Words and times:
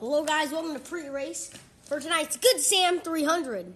Hello, 0.00 0.24
guys. 0.24 0.50
Welcome 0.50 0.74
to 0.74 0.80
pre-race 0.80 1.52
for 1.84 2.00
tonight's 2.00 2.36
Good 2.36 2.58
Sam 2.58 2.98
300. 2.98 3.72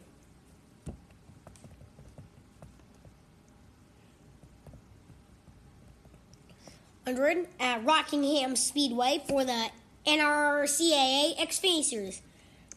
Hundred 7.07 7.47
at 7.61 7.85
Rockingham 7.85 8.57
Speedway 8.57 9.23
for 9.29 9.45
the 9.45 9.71
NRCAA 10.09 11.37
Xfinity 11.39 11.85
Series, 11.85 12.23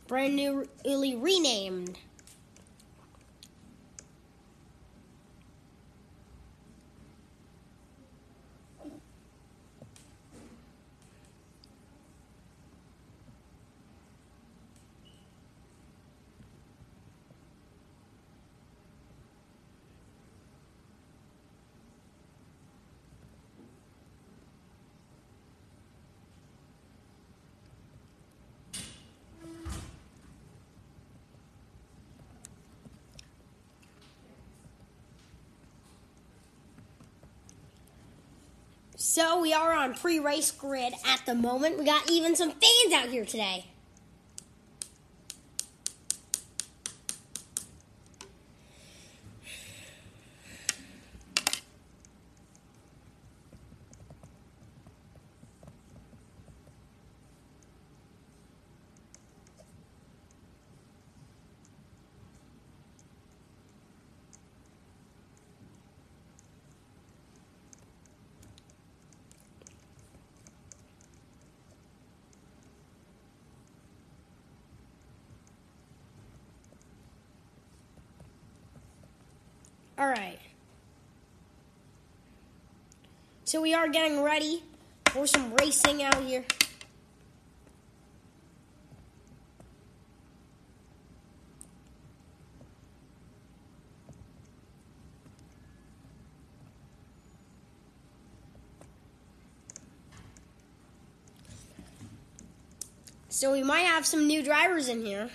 brand 0.07 0.35
newly 0.35 1.15
renamed. 1.15 1.97
So 39.13 39.41
we 39.41 39.53
are 39.53 39.73
on 39.73 39.93
pre-race 39.93 40.51
grid 40.51 40.93
at 41.05 41.25
the 41.25 41.35
moment. 41.35 41.77
We 41.77 41.83
got 41.83 42.09
even 42.09 42.33
some 42.33 42.51
fans 42.51 42.93
out 42.95 43.09
here 43.09 43.25
today. 43.25 43.65
All 80.01 80.07
right. 80.07 80.39
So 83.43 83.61
we 83.61 83.75
are 83.75 83.87
getting 83.87 84.23
ready 84.23 84.63
for 85.11 85.27
some 85.27 85.53
racing 85.57 86.01
out 86.01 86.23
here. 86.23 86.43
So 103.29 103.51
we 103.51 103.61
might 103.61 103.81
have 103.81 104.07
some 104.07 104.25
new 104.25 104.41
drivers 104.41 104.87
in 104.87 105.05
here. 105.05 105.29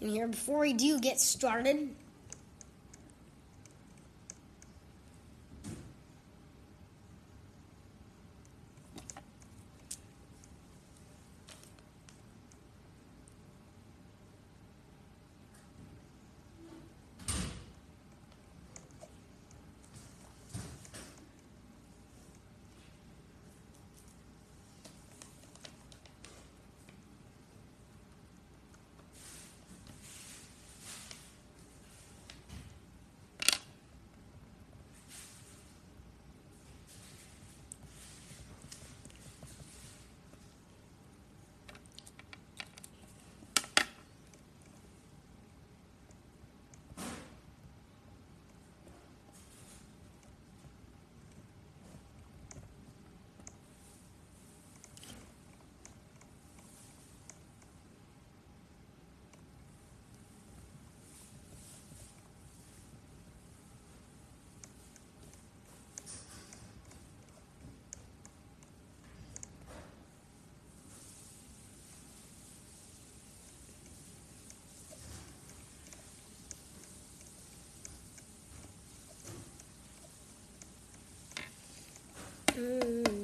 In 0.00 0.10
here 0.10 0.28
before 0.28 0.60
we 0.60 0.72
do 0.72 1.00
get 1.00 1.20
started. 1.20 1.88
嗯。 82.56 83.15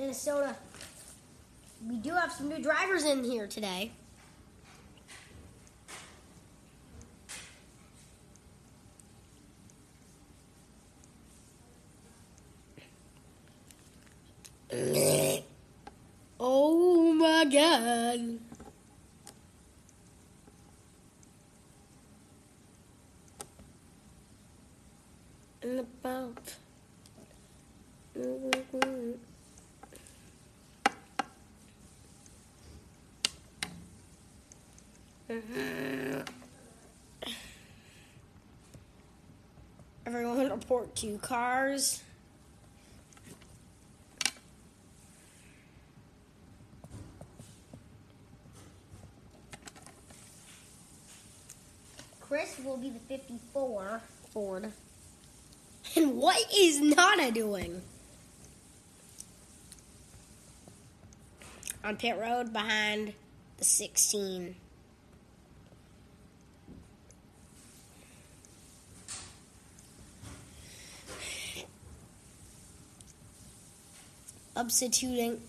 Minnesota. 0.00 0.56
We 1.86 1.96
do 1.96 2.14
have 2.14 2.32
some 2.32 2.48
new 2.48 2.62
drivers 2.62 3.04
in 3.04 3.22
here 3.22 3.46
today. 3.46 3.90
Oh 16.40 17.12
my 17.12 17.44
god. 17.44 18.38
And 25.62 25.80
about. 25.80 26.38
Everyone 40.70 40.88
two 40.94 41.18
cars. 41.18 42.00
Chris 52.20 52.56
will 52.64 52.76
be 52.76 52.90
the 52.90 53.00
54 53.00 54.00
Ford. 54.30 54.70
And 55.96 56.16
what 56.16 56.38
is 56.56 56.80
Nana 56.80 57.32
doing? 57.32 57.82
On 61.82 61.96
pit 61.96 62.16
road 62.16 62.52
behind 62.52 63.14
the 63.58 63.64
16. 63.64 64.54
Substituting 74.60 75.40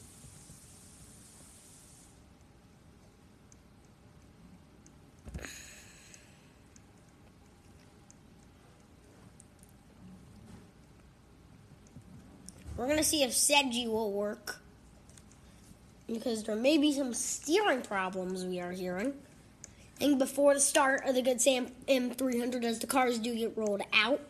We're 12.77 12.85
going 12.85 12.97
to 12.97 13.03
see 13.03 13.23
if 13.23 13.31
Seji 13.31 13.85
will 13.85 14.13
work. 14.13 14.61
Because 16.07 16.45
there 16.45 16.55
may 16.55 16.77
be 16.77 16.93
some 16.93 17.13
steering 17.13 17.81
problems 17.81 18.45
we 18.45 18.61
are 18.61 18.71
hearing. 18.71 19.13
And 19.99 20.19
before 20.19 20.53
the 20.53 20.61
start 20.61 21.05
of 21.05 21.15
the 21.15 21.21
Good 21.21 21.41
Sam 21.41 21.67
M300 21.89 22.63
as 22.63 22.79
the 22.79 22.87
cars 22.87 23.19
do 23.19 23.35
get 23.35 23.57
rolled 23.57 23.81
out. 23.93 24.21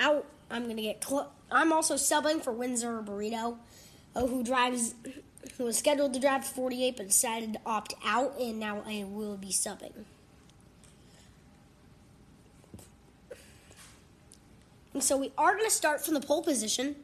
Out. 0.00 0.26
I'm 0.52 0.64
to 0.76 0.82
get... 0.82 1.02
Cl- 1.02 1.32
I'm 1.50 1.72
also 1.72 1.94
subbing 1.94 2.42
for 2.42 2.52
Windsor 2.52 3.02
Burrito, 3.02 3.56
oh, 4.14 4.26
who 4.26 4.44
drives... 4.44 4.94
Who 5.58 5.64
was 5.64 5.76
scheduled 5.76 6.14
to 6.14 6.20
drive 6.20 6.44
48 6.44 6.96
but 6.96 7.08
decided 7.08 7.54
to 7.54 7.60
opt 7.66 7.94
out, 8.04 8.38
and 8.38 8.60
now 8.60 8.82
I 8.86 9.04
will 9.08 9.36
be 9.36 9.48
subbing. 9.48 9.92
And 14.94 15.02
so 15.02 15.16
we 15.16 15.32
are 15.36 15.56
to 15.56 15.70
start 15.70 16.04
from 16.04 16.14
the 16.14 16.20
pole 16.20 16.42
position. 16.42 16.96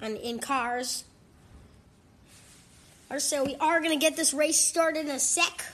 And 0.00 0.16
in 0.18 0.38
cars. 0.38 1.04
Or 3.14 3.20
so 3.20 3.44
we 3.44 3.54
are 3.60 3.78
going 3.78 3.96
to 3.96 4.04
get 4.04 4.16
this 4.16 4.34
race 4.34 4.58
started 4.58 5.06
in 5.06 5.10
a 5.12 5.20
sec. 5.20 5.66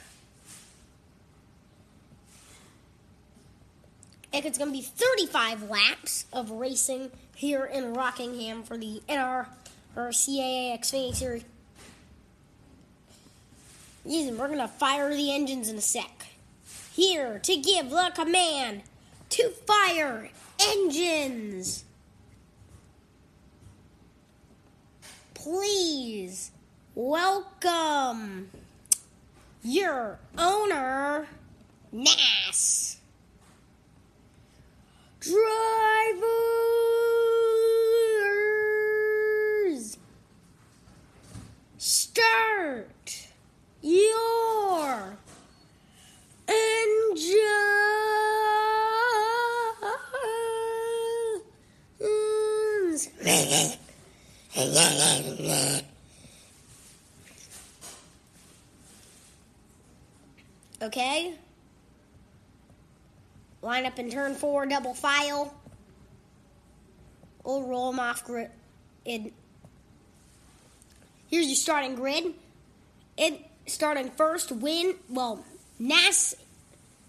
And 4.31 4.45
it's 4.45 4.59
going 4.59 4.71
to 4.71 4.77
be 4.77 4.83
35 4.83 5.67
laps 5.67 6.25
of 6.31 6.51
racing 6.51 7.09
here 7.33 7.65
in 7.65 7.95
Rockingham 7.95 8.61
for 8.61 8.77
the 8.77 9.01
NR 9.09 9.47
or 9.95 10.09
CAA 10.09 10.79
Xfinity 10.79 11.15
Series. 11.15 11.43
Yes, 14.05 14.31
we're 14.31 14.47
gonna 14.47 14.67
fire 14.67 15.13
the 15.13 15.33
engines 15.33 15.67
in 15.69 15.77
a 15.77 15.81
sec. 15.81 16.27
Here 16.93 17.39
to 17.39 17.55
give 17.55 17.89
the 17.89 18.11
command 18.15 18.81
to 19.29 19.49
fire 19.49 20.29
engines. 20.59 21.85
Please 25.35 26.51
welcome 27.01 28.51
your 29.63 30.19
owner, 30.37 31.27
Nass. 31.91 32.97
Driver. 35.19 36.27
start 41.77 43.27
your 43.81 45.17
engines. 46.47 47.41
okay. 60.81 61.33
Line 63.61 63.85
up 63.85 63.99
in 63.99 64.09
turn 64.09 64.33
four, 64.33 64.65
double 64.65 64.93
file. 64.93 65.53
We'll 67.43 67.63
roll 67.63 67.91
them 67.91 67.99
off 67.99 68.25
grid 68.25 68.49
Here's 69.05 69.31
your 71.47 71.55
starting 71.55 71.95
grid. 71.95 72.33
It 73.17 73.41
starting 73.65 74.11
first, 74.11 74.51
win. 74.51 74.95
Well, 75.09 75.43
Nass 75.79 76.35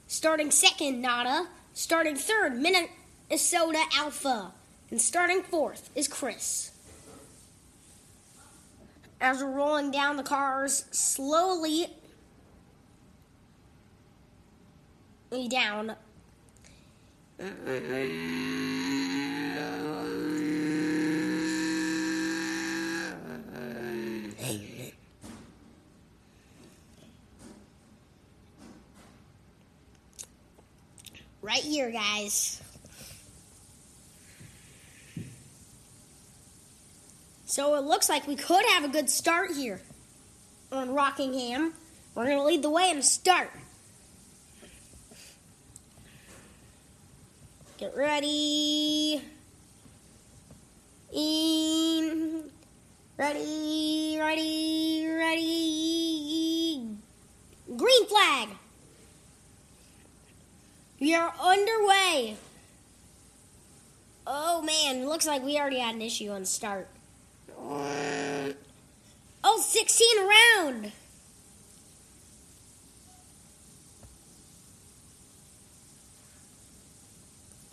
starting 0.07 0.51
second, 0.51 1.03
Nada. 1.03 1.49
Starting 1.75 2.17
third, 2.17 2.57
Minnesota 2.57 3.83
Alpha. 3.97 4.53
And 4.91 5.01
starting 5.01 5.43
fourth 5.43 5.91
is 5.97 6.07
Chris. 6.07 6.71
As 9.21 9.43
we're 9.43 9.51
rolling 9.51 9.91
down 9.91 10.17
the 10.17 10.23
cars 10.23 10.85
slowly 10.91 11.87
down. 15.49 15.97
right 31.43 31.63
here, 31.63 31.91
guys. 31.91 32.63
So 37.45 37.75
it 37.75 37.85
looks 37.85 38.09
like 38.09 38.27
we 38.27 38.37
could 38.37 38.65
have 38.71 38.85
a 38.85 38.89
good 38.89 39.11
start 39.11 39.51
here 39.51 39.81
on 40.71 40.95
Rockingham. 40.95 41.75
We're 42.15 42.25
going 42.25 42.39
to 42.39 42.45
lead 42.45 42.63
the 42.63 42.71
way 42.71 42.91
and 42.91 43.05
start. 43.05 43.51
Get 47.83 47.97
ready. 47.97 49.21
In. 51.13 52.45
Ready, 53.19 54.17
ready, 54.21 55.05
ready. 55.09 56.87
Green 57.77 58.07
flag. 58.07 58.51
We 61.01 61.13
are 61.17 61.35
underway. 61.43 62.37
Oh 64.29 64.63
man, 64.63 65.09
looks 65.09 65.27
like 65.27 65.43
we 65.43 65.59
already 65.59 65.81
had 65.81 65.97
an 65.97 66.03
issue 66.03 66.31
on 66.31 66.45
start. 66.45 66.87
Oh, 67.59 68.55
16 69.61 70.09
round. 70.21 70.93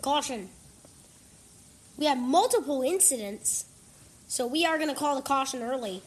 Caution. 0.02 0.48
We 1.98 2.06
had 2.06 2.18
multiple 2.18 2.82
incidents, 2.82 3.66
so 4.26 4.46
we 4.46 4.64
are 4.64 4.78
going 4.78 4.88
to 4.88 4.94
call 4.94 5.16
the 5.16 5.22
caution 5.22 5.62
early. 5.62 6.02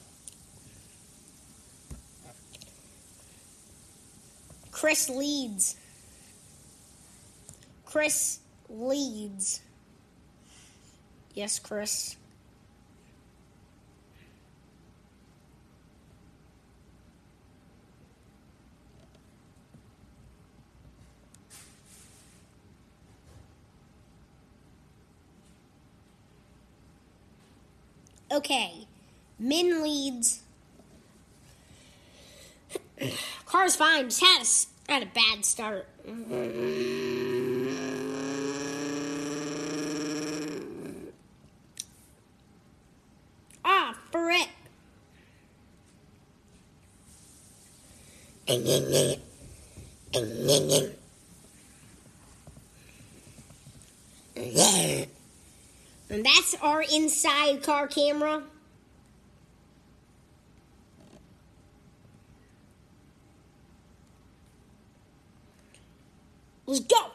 Chris 4.71 5.09
leads. 5.09 5.75
Chris 7.85 8.39
leads. 8.69 9.61
Yes, 11.35 11.59
Chris. 11.59 12.15
Okay, 28.33 28.87
Min 29.37 29.83
leads. 29.83 30.41
Car's 33.45 33.75
fine. 33.75 34.05
Just 34.05 34.23
had 34.23 34.41
a, 34.41 34.91
had 34.91 35.03
a 35.03 35.05
bad 35.05 35.45
start. 35.45 35.87
Ah, 43.63 43.95
for 44.11 44.31
it. 44.31 44.47
And 56.13 56.23
that's 56.23 56.55
our 56.61 56.83
inside 56.83 57.63
car 57.63 57.87
camera. 57.87 58.43
Let's 66.67 66.81
go. 66.81 67.09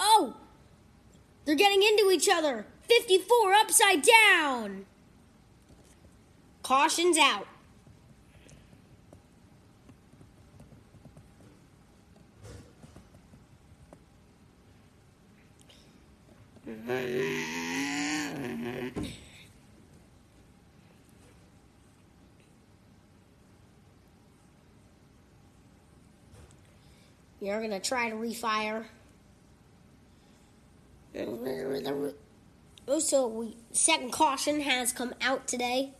Oh! 0.00 0.34
They're 1.44 1.54
getting 1.54 1.82
into 1.82 2.10
each 2.10 2.30
other. 2.32 2.64
54 2.84 3.52
upside 3.52 4.02
down. 4.02 4.86
Caution's 6.62 7.18
out. 7.18 7.46
You're 27.40 27.60
gonna 27.62 27.80
try 27.80 28.10
to 28.10 28.16
refire. 28.16 28.84
Also, 32.86 33.26
we, 33.26 33.56
second 33.72 34.12
caution 34.12 34.60
has 34.60 34.92
come 34.92 35.14
out 35.22 35.48
today. 35.48 35.94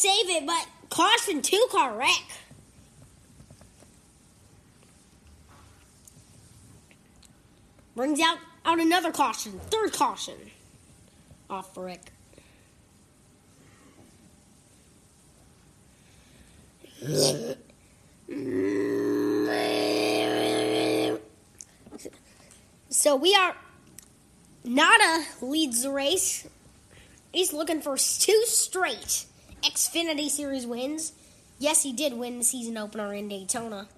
Save 0.00 0.30
it, 0.30 0.46
but 0.46 0.66
caution 0.90 1.42
two 1.42 1.66
car 1.70 1.96
wreck. 1.96 2.24
Brings 7.94 8.20
out 8.20 8.38
out 8.64 8.78
another 8.78 9.10
caution. 9.10 9.58
Third 9.70 9.92
caution. 9.92 10.34
Off 11.48 11.72
for 11.72 11.84
wreck. 11.84 12.12
So 22.90 23.16
we 23.16 23.34
are. 23.34 23.54
Nada 24.64 25.24
leads 25.40 25.82
the 25.82 25.90
race. 25.90 26.46
He's 27.32 27.52
looking 27.52 27.80
for 27.80 27.96
two 27.96 28.42
straight 28.46 29.26
Xfinity 29.62 30.28
Series 30.28 30.66
wins. 30.66 31.12
Yes, 31.58 31.82
he 31.82 31.92
did 31.92 32.12
win 32.12 32.38
the 32.38 32.44
season 32.44 32.76
opener 32.76 33.14
in 33.14 33.28
Daytona. 33.28 33.88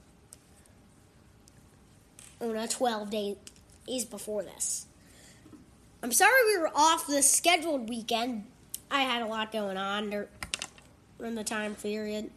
Oh, 2.41 2.51
Una 2.51 2.69
12 2.69 3.11
days 3.11 4.05
before 4.05 4.43
this. 4.43 4.87
I'm 6.03 6.13
sorry 6.13 6.45
we 6.47 6.59
were 6.59 6.71
off 6.75 7.07
the 7.07 7.23
scheduled 7.23 7.89
weekend. 7.89 8.45
I 8.91 9.01
had 9.01 9.23
a 9.23 9.27
lot 9.27 9.53
going 9.53 9.77
on 9.77 10.11
during 11.19 11.35
the 11.35 11.45
time 11.45 11.75
period. 11.75 12.31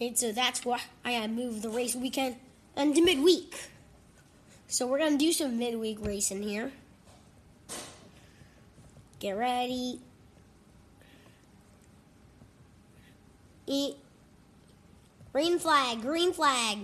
And 0.00 0.18
so 0.18 0.32
that's 0.32 0.64
why 0.64 0.80
I 1.04 1.26
moved 1.28 1.62
the 1.62 1.70
race 1.70 1.94
weekend 1.94 2.36
into 2.76 3.02
midweek. 3.02 3.70
So 4.68 4.86
we're 4.86 4.98
gonna 4.98 5.16
do 5.16 5.32
some 5.32 5.58
midweek 5.58 6.04
racing 6.04 6.42
here. 6.42 6.72
Get 9.18 9.32
ready. 9.32 9.98
Eat. 13.66 13.96
Green 15.32 15.58
flag, 15.58 16.00
green 16.02 16.32
flag. 16.32 16.78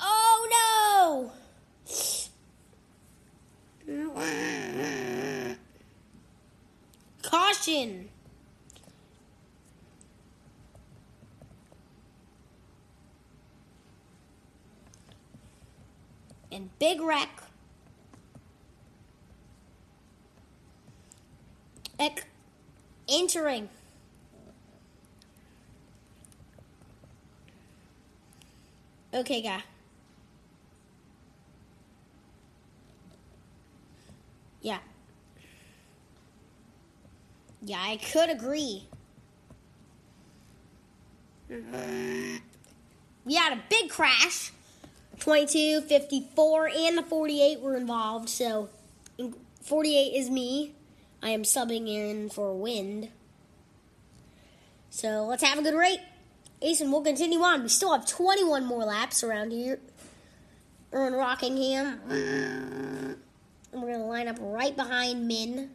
Oh 0.00 0.48
no! 0.50 1.32
Caution! 7.22 8.08
And 16.52 16.75
big 16.86 17.00
wreck. 17.00 17.42
Ec- 21.98 22.28
entering. 23.08 23.68
Okay, 29.12 29.42
guy. 29.42 29.62
Yeah. 34.62 34.78
Yeah, 37.62 37.78
I 37.80 37.96
could 37.96 38.30
agree. 38.30 38.84
We 41.48 43.34
had 43.34 43.54
a 43.54 43.62
big 43.68 43.90
crash. 43.90 44.52
22, 45.26 45.80
54, 45.80 46.68
and 46.68 46.98
the 46.98 47.02
48 47.02 47.58
were 47.58 47.76
involved. 47.76 48.28
So, 48.28 48.68
48 49.60 50.14
is 50.14 50.30
me. 50.30 50.76
I 51.20 51.30
am 51.30 51.42
subbing 51.42 51.88
in 51.88 52.30
for 52.30 52.54
Wind. 52.54 53.08
So 54.88 55.24
let's 55.24 55.42
have 55.42 55.58
a 55.58 55.62
good 55.62 55.74
rate. 55.74 55.98
Ace, 56.62 56.80
and 56.80 56.92
we'll 56.92 57.02
continue 57.02 57.40
on. 57.40 57.64
We 57.64 57.68
still 57.68 57.92
have 57.92 58.06
21 58.06 58.66
more 58.66 58.84
laps 58.84 59.24
around 59.24 59.50
here. 59.50 59.80
We're 60.92 61.08
in 61.08 61.14
Rockingham. 61.14 62.02
And 62.08 63.16
we're 63.72 63.88
going 63.88 63.98
to 63.98 64.04
line 64.04 64.28
up 64.28 64.36
right 64.38 64.76
behind 64.76 65.26
Min. 65.26 65.70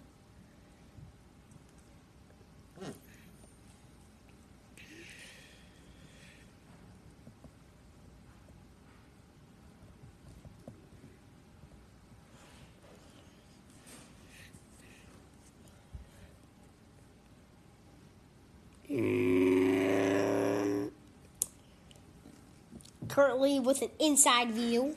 Currently 23.07 23.59
with 23.59 23.81
an 23.81 23.89
inside 23.99 24.51
view. 24.51 24.95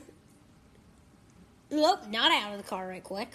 Nope, 1.70 2.06
not 2.08 2.30
out 2.30 2.52
of 2.52 2.58
the 2.62 2.68
car 2.68 2.86
right 2.86 3.02
quick. 3.02 3.30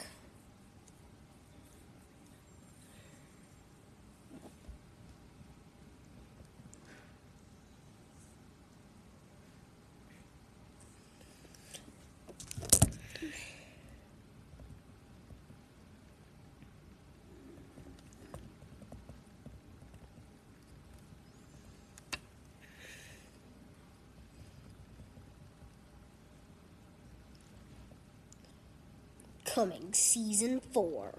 Coming 29.53 29.93
season 29.93 30.59
4 30.59 31.15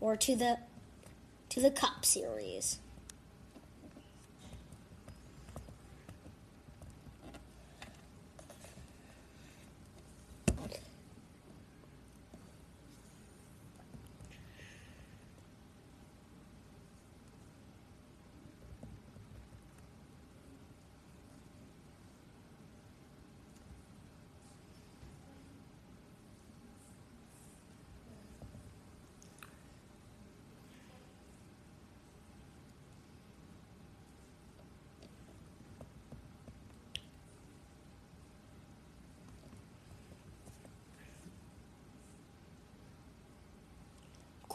or 0.00 0.16
to 0.16 0.36
the 0.36 0.58
to 1.48 1.60
the 1.60 1.70
cup 1.70 2.04
series 2.04 2.78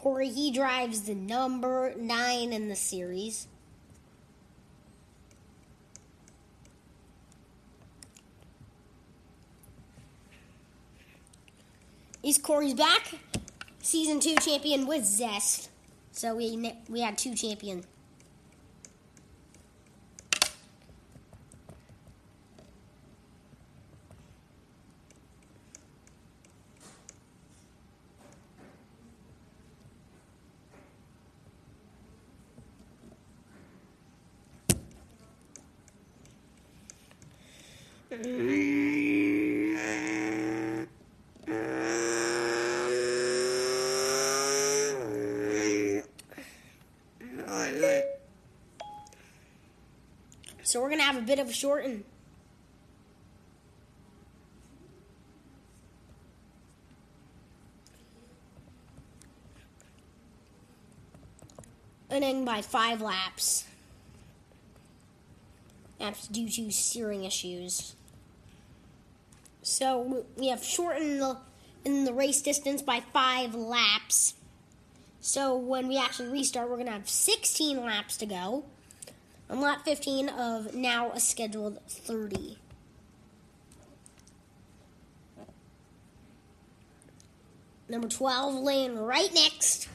Corey, 0.00 0.30
he 0.30 0.50
drives 0.50 1.02
the 1.02 1.14
number 1.14 1.92
nine 1.94 2.54
in 2.54 2.70
the 2.70 2.74
series. 2.74 3.46
He's 12.22 12.38
Corey's 12.38 12.72
back, 12.72 13.12
season 13.82 14.20
two 14.20 14.36
champion 14.36 14.86
with 14.86 15.04
Zest. 15.04 15.68
So 16.12 16.34
we 16.34 16.72
we 16.88 17.02
had 17.02 17.18
two 17.18 17.34
champions. 17.34 17.84
So 50.62 50.79
we're 50.90 50.96
to 50.96 51.04
have 51.04 51.16
a 51.16 51.24
bit 51.24 51.38
of 51.38 51.48
a 51.48 51.52
shorten. 51.52 52.02
Ending 62.10 62.44
by 62.44 62.60
five 62.60 63.00
laps. 63.00 63.66
That's 66.00 66.26
due 66.26 66.48
to 66.48 66.72
steering 66.72 67.22
issues. 67.22 67.94
So 69.62 70.24
we 70.36 70.48
have 70.48 70.64
shortened 70.64 71.20
the 71.20 71.36
in 71.84 72.04
the 72.04 72.12
race 72.12 72.42
distance 72.42 72.82
by 72.82 73.00
five 73.12 73.54
laps. 73.54 74.34
So 75.20 75.56
when 75.56 75.86
we 75.86 75.98
actually 75.98 76.30
restart, 76.30 76.68
we're 76.68 76.78
gonna 76.78 76.90
have 76.90 77.08
16 77.08 77.80
laps 77.80 78.16
to 78.16 78.26
go 78.26 78.64
on 79.50 79.60
lap 79.60 79.84
15 79.84 80.28
of 80.28 80.74
now 80.74 81.10
a 81.12 81.20
scheduled 81.20 81.78
30. 81.88 82.56
Number 87.88 88.08
12 88.08 88.54
laying 88.54 88.96
right 88.96 89.34
next. 89.34 89.88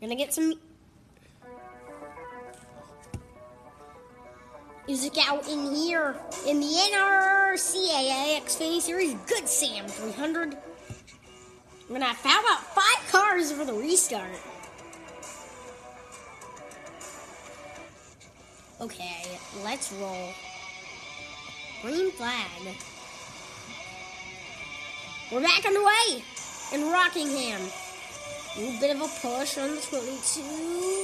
Gonna 0.00 0.16
get 0.16 0.34
some 0.34 0.54
music 4.86 5.16
out 5.28 5.48
in 5.48 5.74
here 5.74 6.14
in 6.46 6.60
the 6.60 6.66
NRCA 6.66 8.40
Xfinity 8.40 8.80
Series 8.80 9.14
Good 9.26 9.48
Sam 9.48 9.86
300. 9.86 10.56
We're 11.88 11.98
gonna 11.98 12.06
have 12.06 12.44
about 12.44 12.62
five 12.74 13.10
cars 13.10 13.52
for 13.52 13.64
the 13.64 13.72
restart? 13.72 14.38
Okay, 18.80 19.38
let's 19.62 19.92
roll. 19.92 20.30
Green 21.82 22.10
flag. 22.12 22.76
We're 25.32 25.40
back 25.40 25.64
on 25.64 25.72
the 25.72 25.82
way 25.82 26.22
in 26.74 26.90
Rockingham. 26.90 27.60
A 28.56 28.60
little 28.60 28.80
bit 28.80 28.94
of 28.94 29.00
a 29.00 29.08
push 29.20 29.56
on 29.58 29.74
the 29.74 29.80
22. 29.80 31.03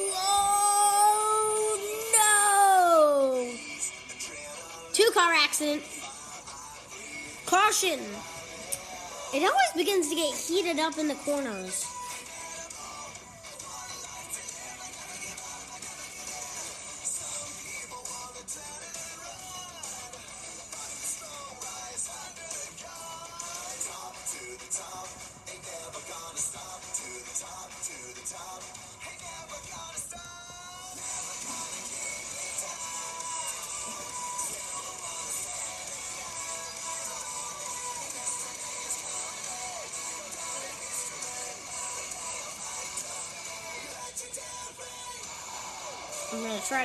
Two 5.11 5.19
car 5.19 5.33
accident. 5.33 5.83
Caution. 7.45 7.99
It 9.35 9.43
always 9.43 9.73
begins 9.77 10.09
to 10.09 10.15
get 10.15 10.33
heated 10.33 10.79
up 10.79 10.99
in 10.99 11.09
the 11.09 11.17
corners. 11.17 11.85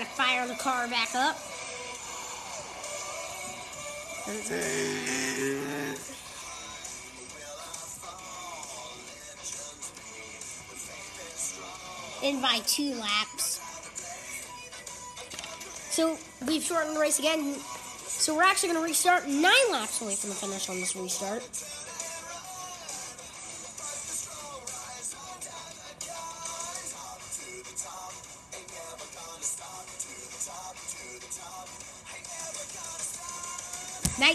to 0.06 0.12
fire 0.12 0.48
the 0.48 0.56
car 0.56 0.88
back 0.88 1.14
up. 1.16 1.38
In 12.24 12.42
by 12.42 12.60
two 12.66 12.96
laps. 12.96 13.62
So 15.92 16.18
we've 16.48 16.64
shortened 16.64 16.96
the 16.96 17.00
race 17.00 17.20
again. 17.20 17.56
So 18.08 18.36
we're 18.36 18.44
actually 18.44 18.70
going 18.70 18.82
to 18.82 18.88
restart 18.88 19.28
nine 19.28 19.54
laps 19.72 20.02
away 20.02 20.16
from 20.16 20.30
the 20.30 20.36
finish 20.36 20.70
on 20.70 20.80
this 20.80 20.96
restart. 20.96 21.44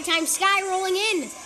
Nighttime 0.01 0.25
sky 0.25 0.63
rolling 0.67 0.95
in. 0.95 1.40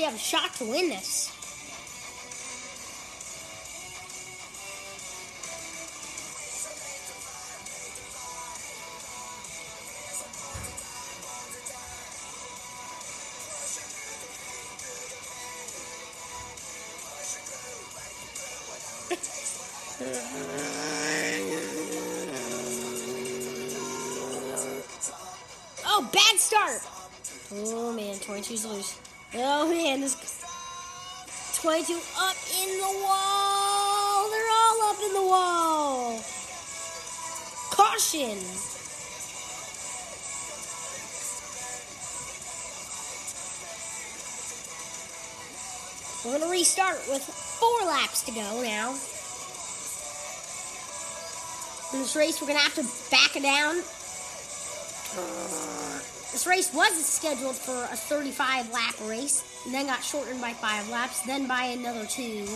Actually 0.00 0.04
have 0.04 0.14
a 0.14 0.18
shot 0.18 0.54
to 0.54 0.64
win 0.64 0.88
this. 0.88 1.36
Oh, 25.92 26.08
bad 26.12 26.38
start. 26.38 26.80
Oh 27.52 27.92
man, 27.92 28.14
22's 28.16 28.64
loose. 28.64 29.09
Oh 29.32 29.68
man, 29.68 30.00
this 30.00 30.16
22 31.62 31.94
up 32.18 32.36
in 32.62 32.78
the 32.78 33.04
wall. 33.04 34.28
They're 34.28 34.50
all 34.50 34.90
up 34.90 34.96
in 35.06 35.12
the 35.12 35.22
wall. 35.22 36.20
Caution. 37.70 38.38
We're 46.24 46.38
gonna 46.38 46.50
restart 46.50 46.98
with 47.08 47.22
four 47.22 47.86
laps 47.86 48.22
to 48.22 48.32
go 48.32 48.62
now. 48.62 48.90
In 51.92 52.00
this 52.02 52.16
race, 52.16 52.40
we're 52.40 52.48
gonna 52.48 52.58
have 52.58 52.74
to 52.74 53.10
back 53.12 53.36
it 53.36 53.44
down. 53.44 53.76
This 56.32 56.46
race 56.46 56.72
was 56.72 57.04
scheduled 57.04 57.56
for 57.56 57.74
a 57.92 57.96
35 57.96 58.72
lap 58.72 58.94
race, 59.08 59.42
and 59.64 59.74
then 59.74 59.86
got 59.86 60.02
shortened 60.04 60.40
by 60.40 60.52
five 60.52 60.88
laps, 60.88 61.22
then 61.22 61.48
by 61.48 61.64
another 61.64 62.06
two. 62.06 62.46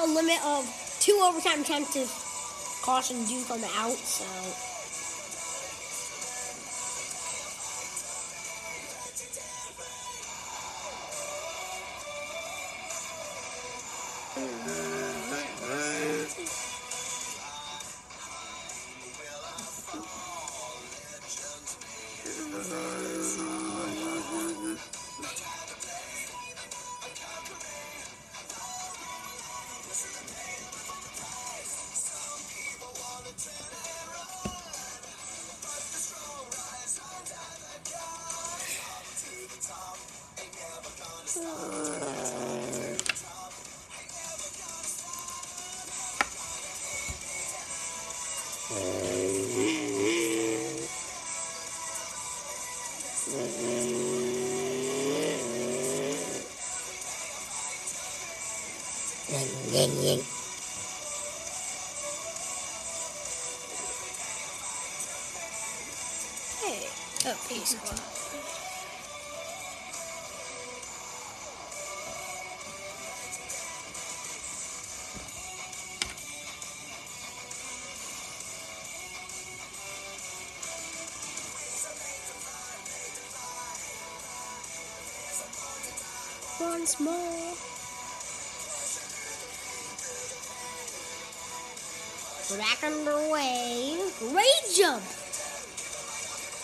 Have 0.00 0.08
a 0.08 0.14
limit 0.14 0.38
of 0.46 0.64
two 1.00 1.18
overtime 1.22 1.60
attempts 1.60 1.96
if 1.96 2.80
caution 2.82 3.22
do 3.26 3.44
come 3.44 3.62
out, 3.76 3.96
so. 3.96 4.69
Hey. 41.32 42.79
Once 86.90 87.00
more. 87.00 87.54
Back 92.58 92.82
underway. 92.82 93.96
Great 94.18 94.64
jump. 94.74 95.04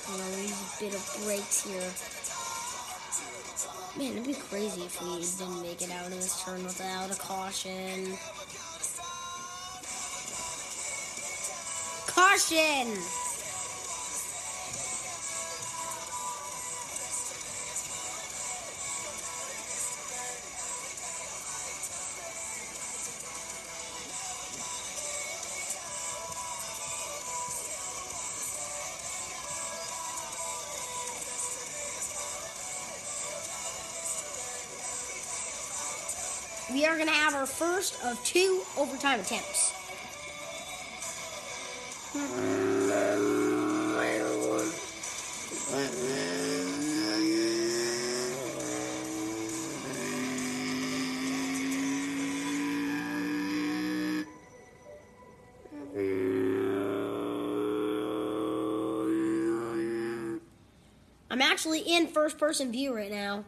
Gonna 0.07 0.25
a 0.25 0.81
bit 0.81 0.95
of 0.95 1.21
brakes 1.23 1.63
here. 1.63 1.93
Man, 3.97 4.13
it'd 4.13 4.27
be 4.27 4.35
crazy 4.35 4.83
if 4.83 5.01
we 5.01 5.21
didn't 5.21 5.63
make 5.63 5.83
it 5.83 5.93
out 5.93 6.07
of 6.07 6.11
this 6.11 6.43
turn 6.43 6.65
without 6.65 7.11
a 7.13 7.19
caution. 7.21 8.19
Caution! 12.09 13.26
We 36.97 37.03
are 37.03 37.05
going 37.05 37.15
to 37.15 37.23
have 37.23 37.35
our 37.35 37.47
first 37.47 38.03
of 38.05 38.23
two 38.25 38.63
overtime 38.79 39.21
attempts. 39.21 39.75
I'm 61.31 61.43
actually 61.43 61.81
in 61.81 62.07
first 62.07 62.39
person 62.39 62.73
view 62.73 62.95
right 62.95 63.11
now. 63.11 63.45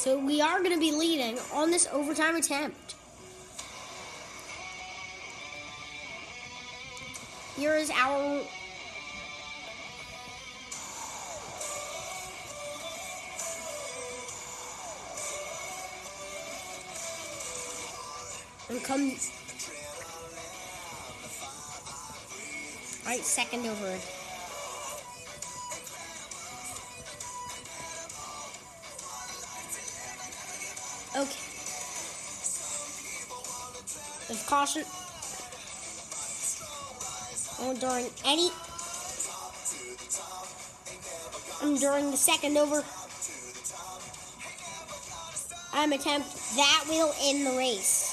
So 0.00 0.18
we 0.18 0.40
are 0.40 0.60
going 0.60 0.72
to 0.72 0.80
be 0.80 0.92
leading 0.92 1.38
on 1.52 1.70
this 1.70 1.86
overtime 1.92 2.34
attempt. 2.34 2.94
Here 7.54 7.74
is 7.74 7.90
our 7.90 8.40
and 18.70 18.82
come 18.82 19.10
right 23.04 23.20
second 23.20 23.66
over 23.66 24.19
There's 34.30 34.46
caution. 34.46 34.84
Oh, 37.58 37.74
during 37.80 38.06
any. 38.24 38.48
I'm 41.60 41.76
during 41.76 42.12
the 42.12 42.16
second 42.16 42.56
over. 42.56 42.84
I'm 45.72 45.92
attempt 45.92 46.28
that 46.54 46.84
will 46.88 47.12
end 47.24 47.44
the 47.44 47.58
race. 47.58 48.06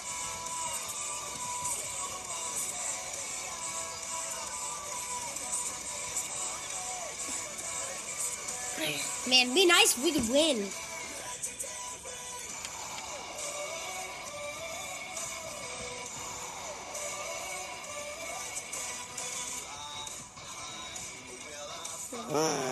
Man, 9.30 9.54
be 9.54 9.68
nice 9.68 9.96
we 10.04 10.14
could 10.14 10.28
win. 10.30 10.66
Ah. 22.40 22.67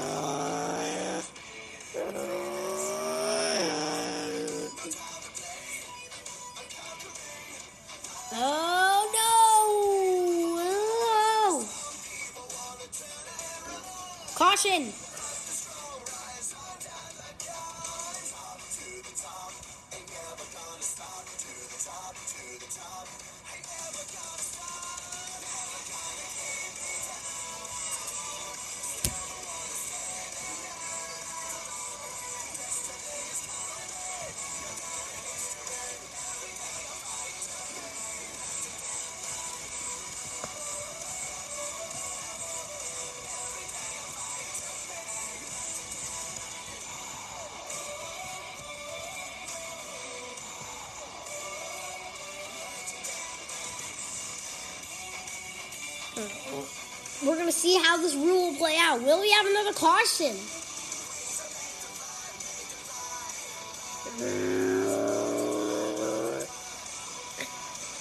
We're 57.25 57.38
gonna 57.38 57.51
see 57.51 57.77
how 57.77 57.97
this 57.97 58.15
rule 58.15 58.51
will 58.51 58.57
play 58.57 58.77
out. 58.79 59.01
Will 59.01 59.21
we 59.21 59.31
have 59.31 59.45
another 59.45 59.73
caution? 59.73 60.35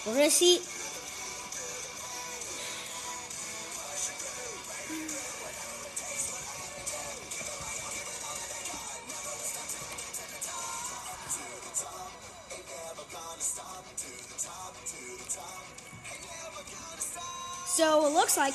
We're 0.07 0.15
gonna 0.15 0.31
see. 0.31 0.61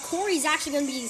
Corey's 0.09 0.43
actually 0.43 0.71
going 0.71 0.87
to 0.87 0.91
be 0.91 1.07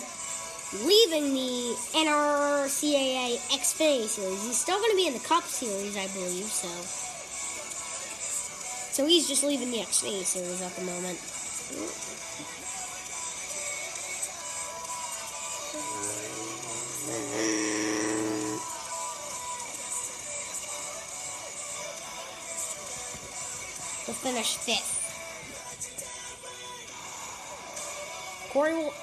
leaving 0.83 1.33
the 1.33 1.75
NRCAA 1.95 3.37
Xfinity 3.47 4.07
Series. 4.07 4.45
He's 4.45 4.59
still 4.59 4.77
going 4.77 4.91
to 4.91 4.97
be 4.97 5.07
in 5.07 5.13
the 5.13 5.19
Cup 5.19 5.43
Series, 5.45 5.95
I 5.95 6.07
believe. 6.07 6.43
So, 6.43 6.67
so 8.91 9.07
he's 9.07 9.27
just 9.29 9.45
leaving 9.45 9.71
the 9.71 9.77
Xfinity 9.77 10.25
Series 10.25 10.61
at 10.61 10.75
the 10.75 10.81
moment. 10.81 11.17
We'll 24.07 24.15
finish 24.15 24.57
fifth. 24.57 24.98
Corey 28.49 28.73
will. 28.73 28.93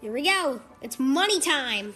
Here 0.00 0.10
we 0.10 0.22
go. 0.22 0.62
It's 0.80 0.98
money 0.98 1.40
time. 1.40 1.94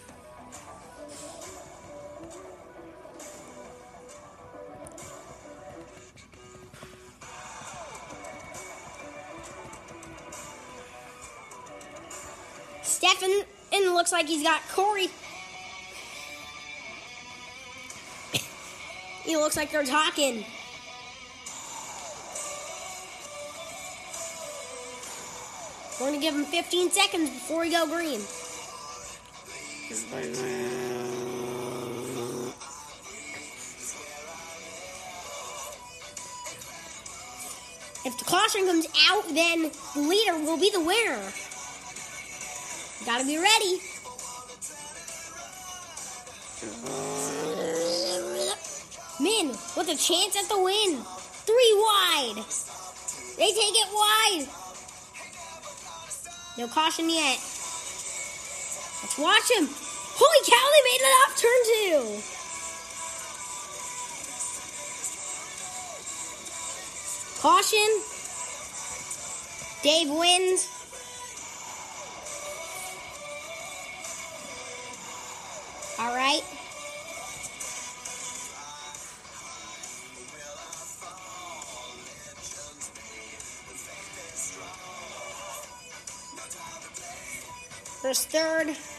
Like 14.25 14.31
he's 14.31 14.43
got 14.43 14.61
Corey. 14.69 15.07
he 19.23 19.37
looks 19.37 19.55
like 19.55 19.71
they're 19.71 19.83
talking. 19.83 20.43
We're 25.99 26.07
gonna 26.07 26.19
give 26.19 26.33
him 26.33 26.45
15 26.45 26.89
seconds 26.89 27.29
before 27.29 27.61
we 27.61 27.71
go 27.71 27.85
green. 27.85 28.19
If 38.07 38.17
the 38.17 38.25
caution 38.25 38.65
comes 38.65 38.87
out, 39.07 39.27
then 39.35 39.71
the 39.93 40.01
leader 40.01 40.39
will 40.39 40.57
be 40.57 40.71
the 40.71 40.81
winner. 40.81 41.21
Gotta 43.05 43.23
be 43.23 43.37
ready. 43.37 43.94
With 49.77 49.89
a 49.89 49.95
chance 49.95 50.35
at 50.35 50.47
the 50.49 50.61
win. 50.61 50.97
Three 51.45 51.73
wide. 51.77 52.43
They 53.37 53.51
take 53.51 53.75
it 53.75 53.89
wide. 53.93 54.47
No 56.57 56.67
caution 56.67 57.09
yet. 57.09 57.37
Let's 59.03 59.17
watch 59.19 59.51
him. 59.51 59.67
Holy 60.17 60.41
cow, 60.45 60.65
they 60.71 60.83
made 60.89 61.01
it 61.01 61.13
off 61.21 61.35
turn 61.35 61.61
two. 61.75 62.01
Caution. 67.41 67.89
Dave 69.83 70.09
wins. 70.09 70.74
Third. 88.35 88.94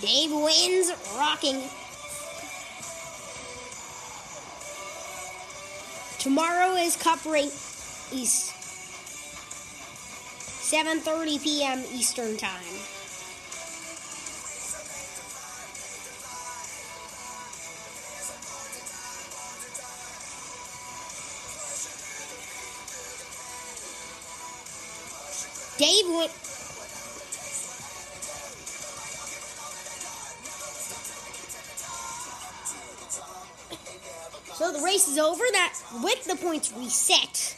Dave 0.00 0.32
wins 0.32 0.92
rocking. 1.16 1.62
Tomorrow 6.18 6.74
is 6.76 6.96
Cup 6.96 7.24
race. 7.24 8.10
East. 8.12 8.52
7:30 10.70 11.42
p.m. 11.42 11.82
Eastern 11.92 12.36
Time. 12.36 12.99
So 34.60 34.70
the 34.70 34.84
race 34.84 35.08
is 35.08 35.16
over. 35.16 35.42
That 35.52 35.72
with 36.04 36.22
the 36.26 36.36
points 36.36 36.70
reset. 36.76 37.56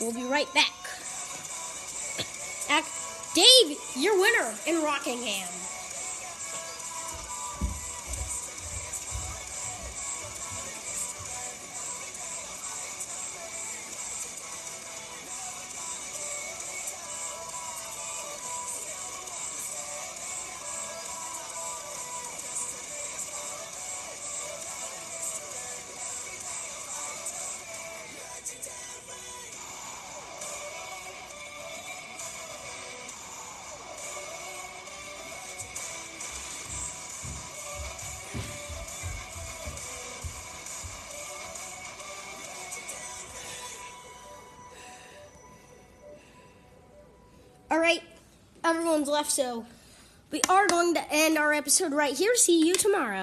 We'll 0.00 0.14
be 0.14 0.24
right 0.24 0.48
back. 0.54 0.72
Ac- 2.70 3.34
Dave, 3.34 3.78
your 3.94 4.18
winner 4.18 4.54
in 4.66 4.82
Rockingham. 4.82 5.63
Everyone's 48.64 49.08
left, 49.08 49.30
so 49.30 49.66
we 50.30 50.40
are 50.48 50.66
going 50.66 50.94
to 50.94 51.04
end 51.10 51.38
our 51.38 51.52
episode 51.52 51.92
right 51.92 52.16
here. 52.16 52.34
See 52.34 52.66
you 52.66 52.74
tomorrow. 52.74 53.22